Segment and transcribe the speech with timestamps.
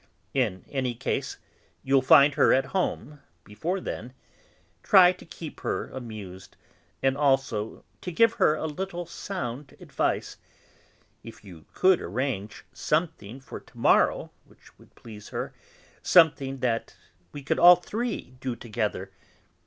[0.33, 1.37] In any case,
[1.83, 4.13] you'll find her at home before then.
[4.81, 6.57] Try to keep her amused,
[7.03, 10.37] and also to give her a little sound advice.
[11.23, 15.53] If you could arrange something for to morrow which would please her,
[16.01, 16.95] something that
[17.31, 19.11] we could all three do together.